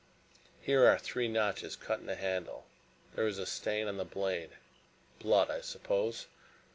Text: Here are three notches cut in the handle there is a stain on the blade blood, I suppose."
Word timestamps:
Here 0.59 0.87
are 0.87 0.97
three 0.97 1.27
notches 1.27 1.75
cut 1.75 1.99
in 1.99 2.07
the 2.07 2.15
handle 2.15 2.65
there 3.13 3.27
is 3.27 3.37
a 3.37 3.45
stain 3.45 3.87
on 3.87 3.97
the 3.97 4.03
blade 4.03 4.49
blood, 5.19 5.51
I 5.51 5.61
suppose." 5.61 6.25